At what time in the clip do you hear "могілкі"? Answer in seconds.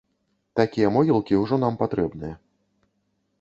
0.95-1.37